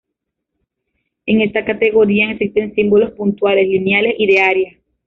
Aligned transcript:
En 1.27 1.41
esta 1.41 1.63
categoría 1.63 2.31
existen 2.31 2.73
símbolos 2.73 3.11
puntuales, 3.11 3.67
lineales 3.67 4.15
y 4.17 4.25
de 4.25 4.39
área. 4.41 4.73